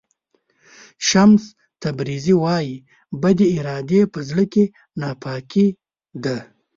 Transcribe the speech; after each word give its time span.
شمس 1.07 1.43
تبریزي 1.81 2.35
وایي 2.43 2.75
بدې 3.21 3.47
ارادې 3.59 4.01
په 4.13 4.19
زړه 4.29 4.43
کې 4.53 4.63
ناپاکي 5.01 5.67
ده. 6.23 6.37